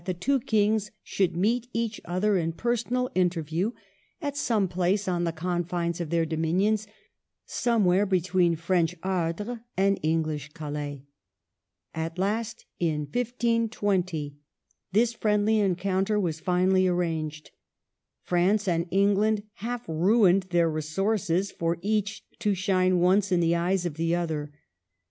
the 0.05 0.15
two 0.15 0.39
kings 0.39 0.89
should 1.03 1.37
meet 1.37 1.67
each 1.73 2.01
other 2.05 2.35
in 2.35 2.51
per 2.51 2.75
sonal 2.75 3.11
interview 3.13 3.71
at 4.19 4.35
some 4.35 4.67
place 4.67 5.07
on 5.07 5.25
the 5.25 5.31
confines 5.31 6.01
of 6.01 6.09
their 6.09 6.25
dominions, 6.25 6.87
somewhere 7.45 8.07
between 8.07 8.55
French 8.55 8.95
Ardres 9.03 9.59
and 9.77 9.99
English 10.01 10.53
Calais. 10.55 11.05
At 11.93 12.17
last, 12.17 12.65
in 12.79 13.01
1520, 13.01 14.37
this 14.91 15.13
friendly 15.13 15.59
encounter 15.59 16.19
was 16.19 16.39
finally 16.39 16.87
arranged. 16.87 17.51
France 18.23 18.67
and 18.67 18.87
England 18.89 19.43
half 19.57 19.85
ruined 19.87 20.47
their 20.49 20.67
resources 20.67 21.51
for 21.51 21.77
each 21.83 22.23
to 22.39 22.55
shine 22.55 22.97
once 22.97 23.31
in 23.31 23.39
the 23.39 23.55
eyes 23.55 23.85
of 23.85 23.97
the 23.97 24.15
other. 24.15 24.51